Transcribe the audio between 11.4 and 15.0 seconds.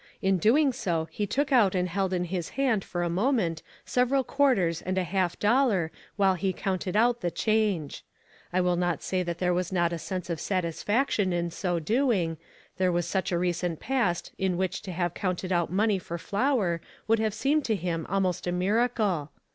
so doing; there was such a recent past in which to